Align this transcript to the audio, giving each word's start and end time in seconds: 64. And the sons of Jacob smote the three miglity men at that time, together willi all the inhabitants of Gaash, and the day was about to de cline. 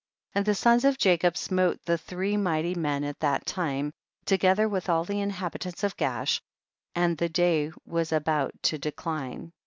64. 0.29 0.39
And 0.39 0.45
the 0.47 0.55
sons 0.55 0.83
of 0.85 0.97
Jacob 0.97 1.37
smote 1.37 1.79
the 1.85 1.95
three 1.95 2.33
miglity 2.35 2.75
men 2.75 3.03
at 3.03 3.19
that 3.19 3.45
time, 3.45 3.93
together 4.25 4.67
willi 4.67 4.87
all 4.89 5.03
the 5.03 5.21
inhabitants 5.21 5.83
of 5.83 5.95
Gaash, 5.95 6.41
and 6.95 7.15
the 7.19 7.29
day 7.29 7.71
was 7.85 8.11
about 8.11 8.53
to 8.63 8.79
de 8.79 8.91
cline. 8.91 9.51